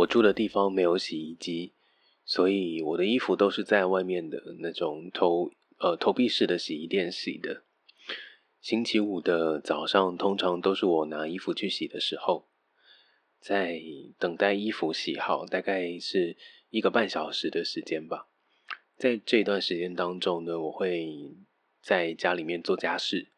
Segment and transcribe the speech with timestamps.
[0.00, 1.74] 我住的地方没有洗衣机，
[2.24, 7.64] 所以我的衣服都是在外面的那种投呃投币式的洗衣店洗的。
[8.60, 12.48] 星期五的早上通常都是我拿衣服去洗的时候，
[13.38, 13.80] 在
[14.18, 16.36] 等待衣服洗好，大概是
[16.70, 18.28] 一个半小时的时间吧。
[18.96, 21.36] 在这段时间当中呢，我会
[21.82, 23.32] 在家里面做家事，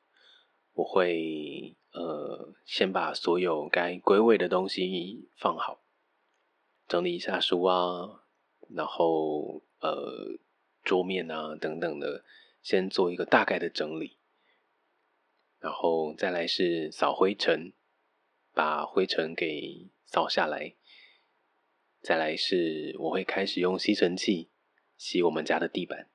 [0.75, 5.82] 我会呃先把所有该归位的东西放好。
[6.93, 8.23] 整理一下书啊，
[8.69, 10.39] 然后呃
[10.83, 12.23] 桌面啊等等的，
[12.61, 14.19] 先做一个大概的整理，
[15.59, 17.73] 然后再来是扫灰尘，
[18.53, 20.75] 把灰尘给扫下来，
[22.03, 24.51] 再来是我会开始用吸尘器
[24.99, 26.11] 吸我们家的地板，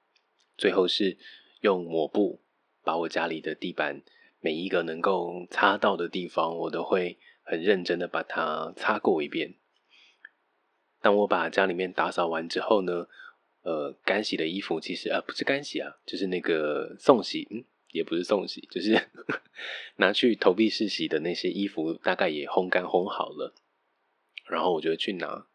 [0.56, 1.18] 最后是
[1.62, 2.44] 用抹布
[2.84, 4.04] 把我家里的地板
[4.40, 9.56] 每一个能够擦到的地方，我都会很认真的把它擦过一遍。
[11.08, 13.08] 当我把家里面打扫完之后呢，
[13.62, 19.08] 呃，干洗的衣服其实呃不是干洗啊，就是那个送洗，嗯，也不是送洗，就是
[19.96, 23.54] 拿去投币式洗的那些衣服，大概也烘干烘好了，
[24.48, 25.48] 然后我就去拿，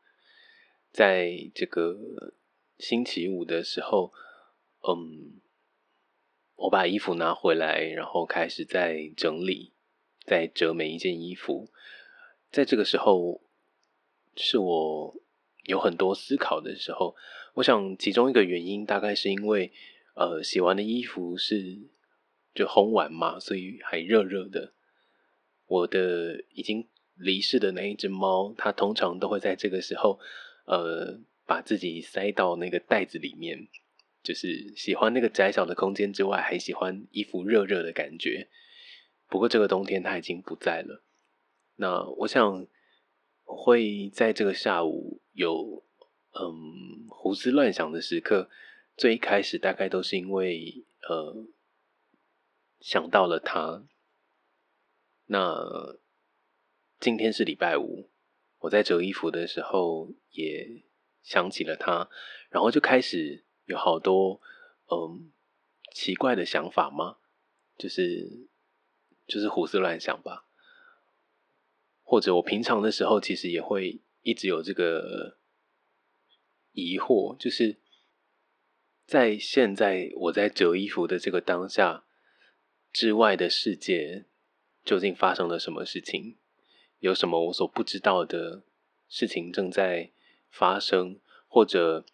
[0.90, 2.32] 在这个
[2.78, 4.10] 星期五的时候，
[4.88, 5.38] 嗯，
[6.56, 9.74] 我把衣服拿回来，然后开始在整理，
[10.24, 11.70] 在折每一件衣服，
[12.50, 13.42] 在这个时候
[14.34, 15.21] 是我。
[15.64, 17.14] 有很多思考的时候，
[17.54, 19.72] 我想其中一个原因大概是因为，
[20.14, 21.78] 呃，洗完的衣服是
[22.54, 24.72] 就烘完嘛，所以还热热的。
[25.66, 30.18] 我的已经离世的那一只猫，它通常都会在这个时候，
[30.66, 33.68] 呃，把自己塞到那个袋子里面，
[34.22, 38.48] 就是喜欢那个窄小的空间之外，还喜欢衣服热热的感觉。
[39.28, 41.02] 不过这个冬天它已经不在了。
[41.76, 42.66] 那我想。
[43.44, 45.82] 会在这个下午有
[46.32, 48.48] 嗯胡思乱想的时刻，
[48.96, 51.46] 最一开始大概都是因为呃
[52.80, 53.84] 想到了他。
[55.26, 55.96] 那
[57.00, 58.10] 今天是礼拜五，
[58.58, 60.82] 我在折衣服的时候也
[61.22, 62.10] 想起了他，
[62.50, 64.40] 然后就开始有好多
[64.90, 65.32] 嗯
[65.94, 67.16] 奇怪的想法吗？
[67.78, 68.48] 就是
[69.26, 70.46] 就是胡思乱想吧。
[72.02, 75.36] 或者我平常的时候，其实也会一直有这个
[76.72, 77.78] 疑惑，就是
[79.04, 82.04] 在现在我在折衣服的这个当下
[82.92, 84.26] 之外的世界，
[84.84, 86.36] 究竟发生了什么事情？
[86.98, 88.62] 有什么我所不知道的
[89.08, 90.12] 事情正在
[90.48, 91.18] 发生，
[91.48, 92.06] 或者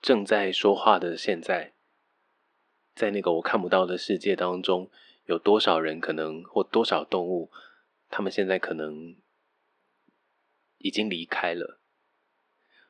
[0.00, 1.74] 正在说话的现在，
[2.94, 4.90] 在那个我看不到的世界当中，
[5.26, 7.50] 有多少人可能或多少动物？
[8.08, 9.16] 他们现在可能
[10.78, 11.80] 已经离开了，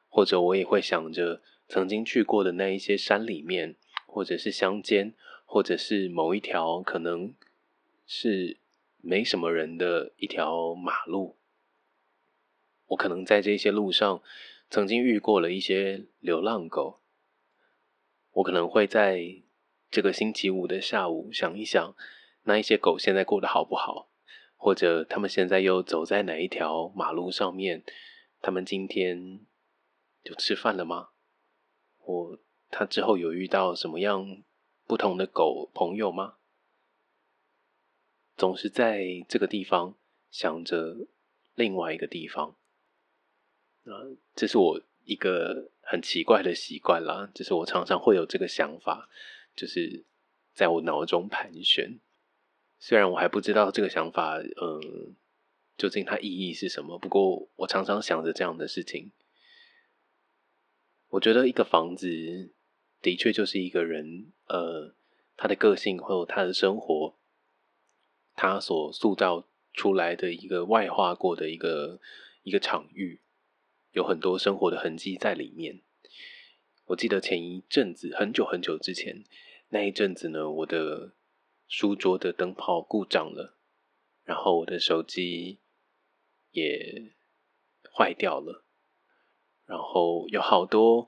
[0.09, 3.77] 或者我也会想着曾经去过的那一些山里面，
[4.07, 7.35] 或者是乡间，或者是某一条可能
[8.07, 8.59] 是
[9.01, 11.37] 没什么人的一条马路。
[12.89, 14.23] 我可能在这些路上
[14.71, 17.01] 曾经遇过了一些流浪狗。
[18.33, 19.43] 我可能会在
[19.91, 21.95] 这个星期五的下午想一想，
[22.45, 24.09] 那一些狗现在过得好不好。
[24.61, 27.85] 或者他们现在又走在哪一条马路上面？
[28.41, 29.47] 他们今天
[30.25, 31.11] 有吃饭了吗？
[31.97, 32.39] 或
[32.69, 34.43] 他之后有遇到什么样
[34.85, 36.35] 不同的狗朋友吗？
[38.37, 39.97] 总是在这个地方
[40.31, 41.09] 想着
[41.55, 42.57] 另外一个地方。
[43.85, 43.95] 啊，
[44.35, 49.09] 这是我一个很奇怪的习惯啦，就是我常常会有这个想法，
[49.57, 50.05] 就是
[50.53, 51.99] 在我脑中盘旋。
[52.81, 55.17] 虽然我还不知道这个想法，嗯，
[55.77, 59.11] 究竟它意义是什么，不过我常常想着这样的事情。
[61.09, 62.53] 我觉得一个房子
[63.03, 64.95] 的确就是一个人，呃，
[65.37, 67.17] 他的个性或他的生活，
[68.37, 72.01] 他所塑造出来的一个外化过的一个
[72.45, 73.21] 一个场域，
[73.91, 75.81] 有很多生活的痕迹在里面。
[76.87, 79.25] 我记得前一阵子，很久很久之前，
[79.71, 81.15] 那一阵子呢，我的。
[81.69, 83.55] 书桌的灯泡故障了，
[84.25, 85.61] 然后我的手机
[86.51, 87.13] 也
[87.95, 88.65] 坏掉了，
[89.67, 91.07] 然后有好多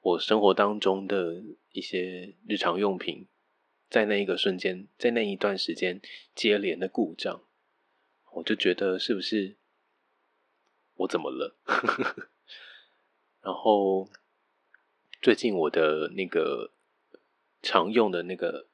[0.00, 1.42] 我生活当中的
[1.72, 3.28] 一些日常用品，
[3.90, 6.00] 在那一个瞬间，在那一段时间
[6.34, 7.44] 接连的故障，
[8.32, 9.58] 我就觉得是不是
[10.94, 11.58] 我怎么了？
[13.42, 14.08] 然后
[15.20, 16.72] 最近我的那个
[17.60, 18.69] 常用的那个。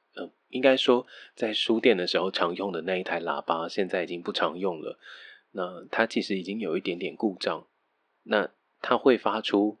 [0.49, 1.05] 应该说，
[1.35, 4.99] 在书店的时候常用的那一台喇叭，现在已经不常用了。
[5.51, 7.67] 那它其实已经有一点点故障，
[8.23, 8.51] 那
[8.81, 9.79] 它会发出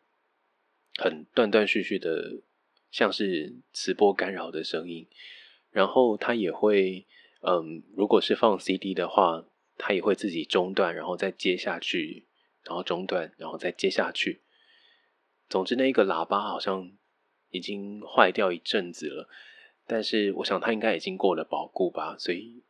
[0.97, 2.41] 很断断续续的，
[2.89, 5.07] 像是磁波干扰的声音。
[5.69, 7.05] 然后它也会，
[7.41, 9.45] 嗯，如果是放 CD 的话，
[9.77, 12.25] 它也会自己中断，然后再接下去，
[12.63, 14.41] 然后中断，然后再接下去。
[15.47, 16.91] 总之，那一个喇叭好像
[17.51, 19.29] 已经坏掉一阵子了，
[19.87, 22.61] 但是我想它应该已经过了保固吧，所以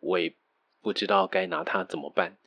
[0.00, 0.34] 我也
[0.80, 2.38] 不知道该拿它怎么办。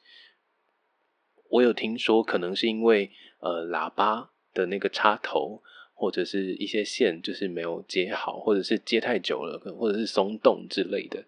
[1.50, 5.62] 我有听说，可能是因为呃喇叭的那个插头。
[5.97, 11.23] 或者是一些线就是没有接好，或者是接太久了，或者是松动之类的。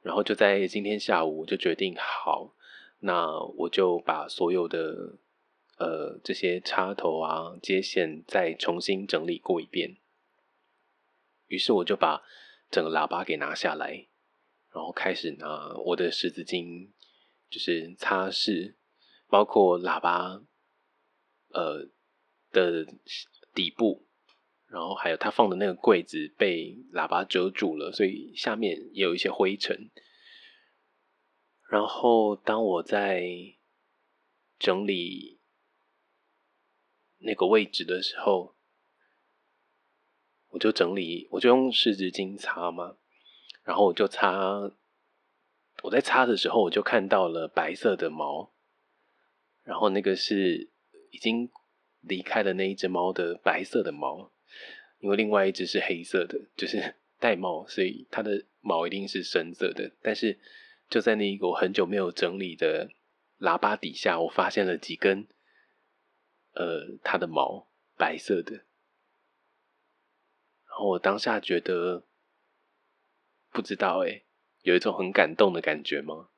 [0.00, 2.54] 然后就在今天下午，就决定好，
[3.00, 5.18] 那我就把所有的
[5.76, 9.96] 呃这些插头啊接线再重新整理过一遍。
[11.52, 12.22] 于是我就把
[12.70, 14.08] 整个喇叭给拿下来，
[14.72, 16.90] 然后开始拿我的湿纸巾，
[17.50, 18.74] 就是擦拭，
[19.28, 20.42] 包括喇叭
[21.50, 21.88] 呃
[22.50, 22.86] 的。
[23.54, 24.08] 底部，
[24.68, 29.90] 然后还有他放的那个柜子被喇叭遮住了，所以下面也有一些灰尘。
[31.68, 33.28] 然后当我在
[34.58, 35.38] 整理
[37.18, 38.56] 那个位置的时候，
[40.52, 42.96] 我就整理，我就用湿纸巾擦嘛，
[43.64, 44.72] 然后我就擦，
[45.82, 48.54] 我在擦的时候我就看到了白色的毛，
[49.64, 50.70] 然后那个是
[51.10, 51.50] 已经。
[52.04, 54.32] 离开了那一只猫的白色的毛，
[54.98, 59.92] 因为另外一只是黑色的，就是 玳瑁，所以它的毛一定是深色的。
[60.02, 60.36] 但是
[60.90, 62.90] 就在那一个我很久没有整理的
[63.38, 65.28] 喇叭底下，我发现了几根，
[66.54, 68.64] 呃，它的毛白色的。
[70.72, 72.02] 然后我当下觉得，
[73.50, 74.24] 不知道哎，
[74.62, 76.30] 有一种很感动的感觉吗？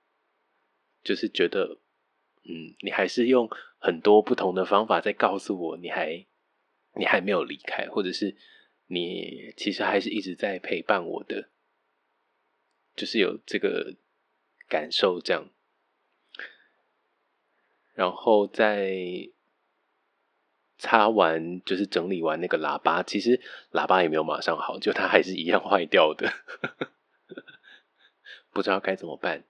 [1.03, 1.81] 就是觉得。
[2.47, 3.49] 嗯，你还是用
[3.79, 6.27] 很多不同的方法在告诉我，你还
[6.93, 8.37] 你还没有离开，或者是
[8.89, 11.49] 你其实还是一直在陪伴我的，
[12.95, 13.97] 就是有这个
[14.69, 15.49] 感受这样。
[17.95, 19.31] 然后在
[20.79, 23.41] 擦完，就是整理完那个喇叭，其实
[23.73, 26.33] 喇叭也没有马上好，就它还是一样坏掉的，
[28.53, 29.45] 不知道该怎么办。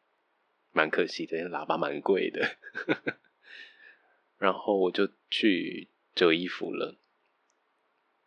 [0.76, 2.56] 蛮可惜的，喇叭蛮贵的。
[4.38, 6.98] 然后我就去折衣服了，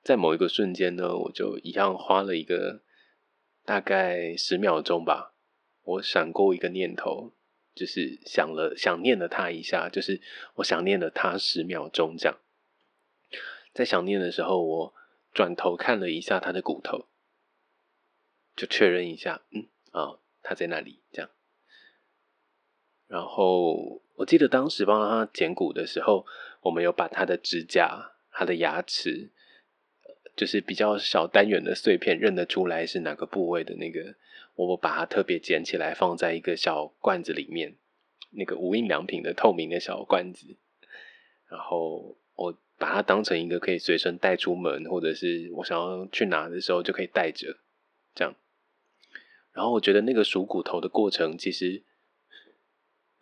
[0.01, 2.83] 在某一个瞬间呢，我就一样花了一个
[3.65, 5.35] 大概十秒钟吧，
[5.83, 7.33] 我闪过一个念头，
[7.75, 10.21] 就是想了想念了他一下，就是
[10.55, 12.39] 我想念了他十秒钟这样。
[13.77, 14.93] 在想念的时候，我
[15.31, 17.05] 转头看了一下他的骨头，
[18.55, 21.29] 就确认一下，嗯啊，他在那里这样。
[23.05, 26.25] 然后我记得当时帮他剪骨的时候，
[26.61, 29.29] 我们有把他的指甲、他的牙齿，
[30.35, 34.15] 就是比较小单元的碎片认得出来是哪个部位的那个，
[34.55, 37.77] 我把它特别捡起来放在一个小罐子里面，
[38.31, 40.57] 那个无印良品的透明的小罐子，
[41.47, 47.57] 然后我把它当成一个可以随身带出门，或者是我想要去拿的时候就可以带着，
[48.15, 48.35] 这样。
[49.51, 51.83] 然后我觉得那个数骨头的过程其实。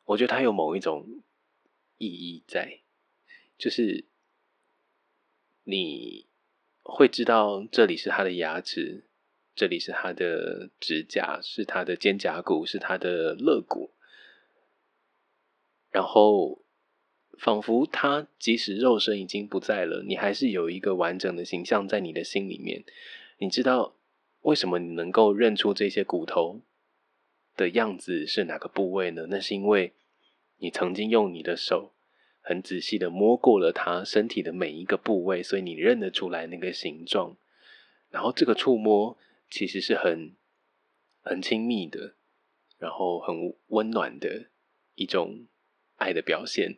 [0.07, 1.23] 我觉得它有某一种
[1.97, 2.81] 意义在，
[3.57, 4.05] 就是
[5.63, 6.27] 你
[6.83, 9.07] 会知道这里是他的牙齿，
[9.55, 13.95] 这里是他的指甲，是他的肩胛骨，是他的肋骨，
[15.89, 16.63] 然后
[17.37, 22.83] 仿佛他即使肉身已经不在了，你还是有一个完整的形象在你的心里面。
[23.37, 23.95] 你知道
[24.41, 26.61] 为什么你能够认出这些骨头？
[27.57, 29.27] 的样子是哪个部位呢？
[29.29, 29.93] 那是因为
[30.57, 31.93] 你曾经用你的手
[32.41, 37.37] 很仔细的摸过了他身体的每一个部位，所以你认得出来那个形状。
[38.09, 39.17] 然后这个触摸
[39.49, 40.35] 其实是很
[41.21, 42.15] 很亲密的，
[42.77, 44.47] 然后很温暖的
[44.95, 45.45] 一种
[45.95, 46.77] 爱的表现。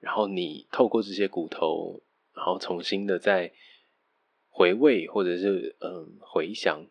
[0.00, 2.02] 然后你透过这些骨头，
[2.34, 3.52] 然后重新的再
[4.48, 6.86] 回味或者是嗯回想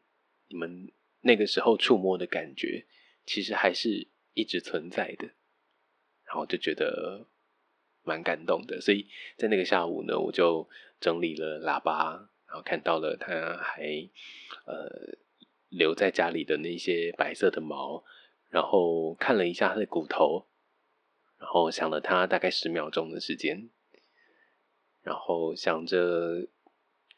[0.47, 0.91] 你们。
[1.21, 2.85] 那个时候触摸的感觉，
[3.25, 5.25] 其实还是一直存在的，
[6.23, 7.25] 然后就觉得
[8.03, 8.79] 蛮感动的。
[8.79, 10.69] 所以在那个下午呢，我就
[11.01, 14.07] 整理了喇叭，然后看到了他还
[14.67, 15.17] 呃
[15.69, 18.05] 留在家里的那些白色的毛，
[18.49, 20.45] 然后看了一下他的骨头，
[21.38, 23.70] 然后想了他大概十秒钟的时间，
[25.01, 26.48] 然后想着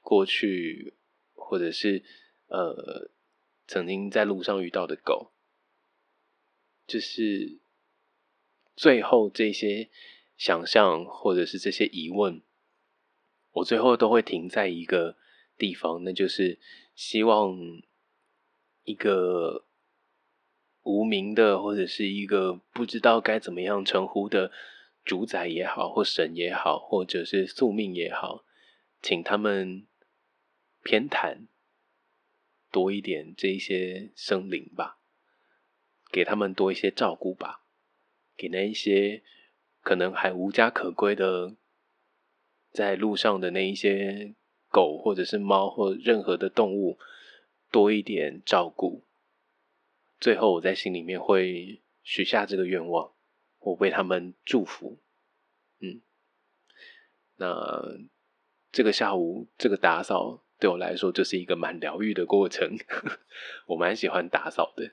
[0.01, 0.97] 过去
[1.33, 2.03] 或者是
[2.47, 3.11] 呃。
[3.71, 5.31] 曾经在路上遇到的狗，
[6.87, 7.59] 就是
[8.75, 9.91] 最后这些
[10.35, 12.41] 想象或者是这些疑问，
[13.51, 15.19] 我最后都会停在一个
[15.55, 16.59] 地方，那就是
[16.95, 17.59] 希望
[18.85, 19.67] 一个
[20.83, 24.51] 无名的或者是一个不知道该怎么样称呼的
[25.03, 28.43] 主宰也好，或神也好，或者是宿命也好，
[29.01, 29.87] 请他们
[30.83, 31.47] 偏袒
[32.71, 34.97] 多一点这一些生灵吧。
[36.11, 37.61] 给他们多一些照顾吧，
[38.35, 39.21] 给那一些
[39.83, 41.55] 可能还无家可归的，
[42.71, 44.33] 在路上的那一些
[44.71, 46.97] 狗或者是猫或任何的动物
[47.69, 49.03] 多一点照顾。
[50.19, 53.13] 最后，我在心里面会许下这个愿望，
[53.59, 54.99] 我为他们祝福。
[55.79, 56.01] 嗯，
[57.37, 57.97] 那
[58.71, 62.77] 这个下午这个打扫对我来说就是一个蛮疗愈的过程，
[63.67, 64.91] 我蛮喜欢打扫的。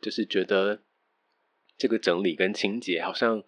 [0.00, 0.82] 就是觉得
[1.76, 3.42] 这个整理跟清洁好像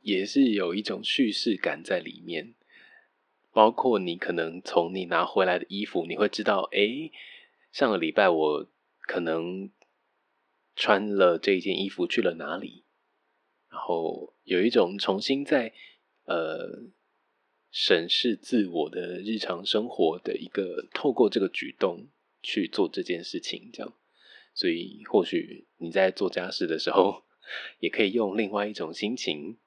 [0.00, 2.54] 也是有一种叙事感在里面，
[3.50, 7.10] 包括你可能从你拿回来的衣服，你会知道，哎，
[7.72, 8.66] 上个礼拜我
[9.00, 9.70] 可能
[10.78, 12.84] 穿了这件衣服去了哪里，
[13.68, 15.74] 然后有一种重新在
[16.24, 16.84] 呃
[17.72, 22.06] 审视自我的日常生活的一个，透过这个举动
[22.40, 23.92] 去做这件事情，这样。
[24.54, 27.24] 所以，或许你在做家事的时候，
[27.80, 29.58] 也可以用另外一种心情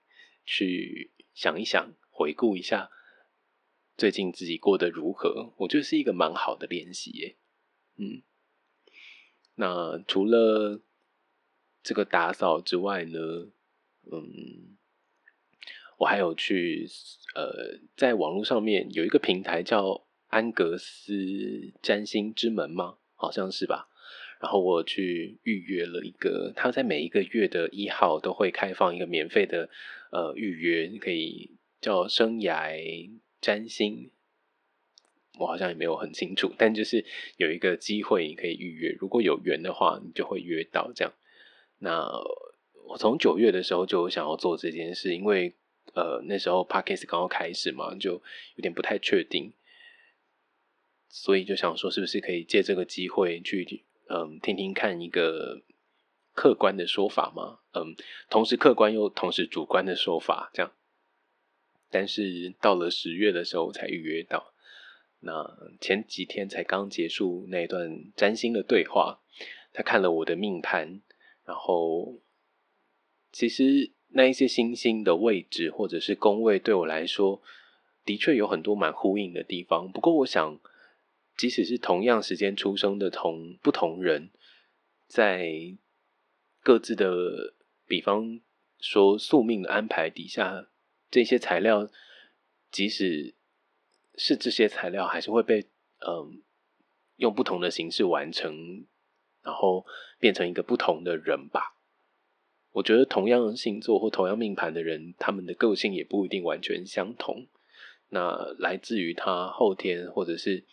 [0.46, 2.90] 去想一想，回顾一下
[3.98, 5.54] 最近自己过得如何。
[5.58, 7.36] 我觉得是一个蛮好的练习耶。
[7.98, 8.24] 嗯，
[9.56, 10.82] 那除了
[11.84, 13.20] 这个打扫之外呢，
[14.12, 14.78] 嗯，
[15.98, 16.88] 我还有去
[17.36, 22.98] 呃，在网络上面有一个平台叫安格斯占星之门吗？
[23.16, 23.88] 好像是吧。
[24.40, 29.70] 然后我去预约了一个，他在每一个月的一号都会开放一个免费的
[30.12, 33.10] 呃预约，可以叫生涯
[33.40, 34.10] 占星。
[35.38, 37.06] 我好像也没有很清楚，但就是
[37.38, 41.14] 有一个机会你可以预约，如果有缘的话，你就会约到这样。
[41.84, 42.08] 那
[42.88, 45.56] 我从九月的时候就想要做这件事，因为
[45.94, 48.14] 呃那时候 p a r k a s 刚刚开始嘛，就
[48.56, 49.54] 有点不太确定，
[51.10, 53.84] 所以就想说是不是可以借这个机会去。
[54.14, 55.62] 嗯，听听看一个
[56.34, 57.96] 客观的说法嘛，嗯，
[58.30, 60.74] 同时客观又同时主观的说法，这样。
[61.90, 64.54] 但是到了十月的时候才预约到，
[65.22, 69.22] 那前几天才刚结束那一段占星的对话，
[69.72, 71.02] 他看了我的命盘，
[71.46, 72.20] 然后
[73.32, 77.42] 其实那一些星星的位置或者是宫位对我来说，
[78.06, 79.92] 的确有很多蛮呼应的地方。
[79.92, 80.60] 不过我想。
[81.38, 84.30] 即使是同样时间出生的同不同人，
[85.08, 85.76] 在
[86.62, 87.56] 各自的，
[87.88, 88.42] 比方
[88.78, 90.68] 说宿命的安排底下，
[91.10, 91.90] 这些材料，
[92.70, 93.34] 即使
[94.16, 95.66] 是这些材料，还是会被
[96.06, 96.44] 嗯
[97.16, 98.86] 用不同的形式完成，
[99.44, 99.86] 然后
[100.20, 101.76] 变成一个不同的人吧。
[102.72, 107.48] 我觉得同样星座或同样命盘的人，他们的个性也不一定完全相同。
[108.10, 110.66] 那来自于他后天或者是。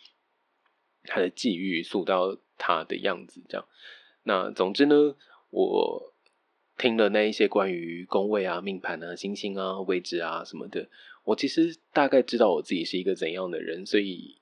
[1.05, 3.65] 他的际遇塑造他的样子，这样。
[4.23, 5.15] 那总之呢，
[5.49, 6.13] 我
[6.77, 10.89] 听了那一些关于宫位啊、命盘啊、星星啊、位置啊什么的，
[11.23, 14.41] 我其实大概知道我自己是一个怎样的人，所以，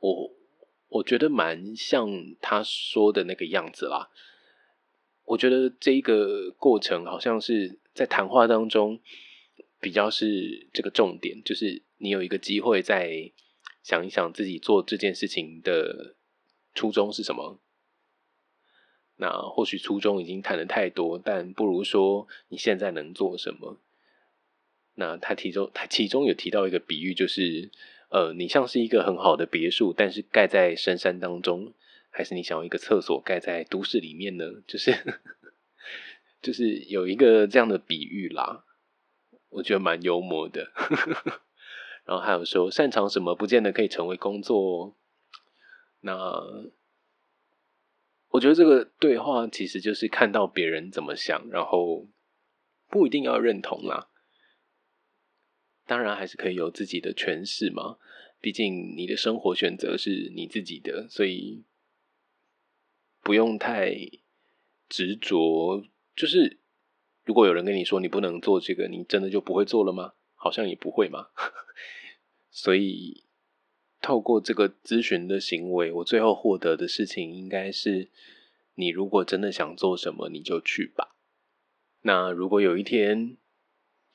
[0.00, 0.33] 我
[0.94, 4.10] 我觉得蛮像他说的那个样子啦。
[5.24, 9.00] 我觉得这一个过程好像是在谈话当中
[9.80, 13.32] 比较是这个重点，就是你有一个机会在。
[13.82, 16.14] 想一想自己做这件事情的
[16.74, 17.60] 初衷是什么？
[19.16, 23.78] 那或许初衷已经谈的太多，但不如说你现在能做什么？
[24.94, 27.70] 那他其中他其中有提到一个比喻，就是
[28.14, 31.74] 呃，你像是一个很好的别墅，但是盖在深山当中，
[32.10, 34.44] 还是你想要一个厕所盖在都市里面呢？
[34.68, 35.20] 就是
[36.40, 38.64] 就是有一个这样的比喻啦，
[39.48, 40.70] 我觉得蛮幽默的。
[42.06, 44.94] 然后还有说，擅长什么不见得可以成为工作。
[45.98, 46.40] 那
[48.28, 52.06] 我觉得这个对话其实就是看到别人怎么想，然后
[52.88, 54.06] 不一定要认同啦。
[55.86, 57.98] 当然还是可以有自己的诠释嘛。
[58.40, 61.64] 毕竟你的生活选择是你自己的，所以
[63.22, 63.96] 不用太
[64.88, 65.84] 执着。
[66.14, 66.58] 就是
[67.24, 70.12] 如果有人跟你说你不能做这个，你真的就不会做了吗？
[70.36, 71.28] 好像也不会嘛，
[72.50, 73.24] 所以
[74.02, 78.10] 透过这个咨询的行为，我最后获得的事情应该是：
[78.74, 81.16] 你如果真的想做什么，你就去吧。
[82.02, 83.38] 那如果有一天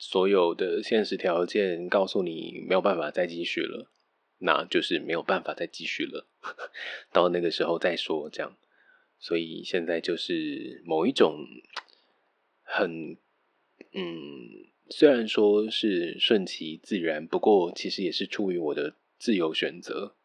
[0.02, 3.90] 所有的现实条件告诉你没有办法再继续了，
[4.38, 6.26] 那就是没有办法再继续了，
[7.12, 8.56] 到那个时候再说这样。
[9.18, 11.44] 所以现在就是某一种
[12.62, 13.18] 很
[13.92, 20.16] 嗯，虽然说是顺其自然，不过其实也是出于我的自由选择。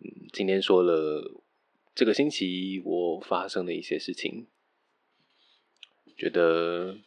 [0.00, 1.40] 嗯，今天说了
[1.94, 4.46] 这个星期我发生的一些事情，
[6.14, 6.98] 觉得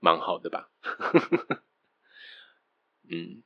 [0.00, 0.68] 蛮好的吧？
[3.10, 3.42] 嗯，